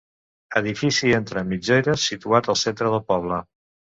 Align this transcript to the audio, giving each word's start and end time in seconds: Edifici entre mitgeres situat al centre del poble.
Edifici 0.59 1.11
entre 1.17 1.43
mitgeres 1.49 2.05
situat 2.13 2.49
al 2.55 2.57
centre 2.63 2.95
del 2.95 3.05
poble. 3.13 3.39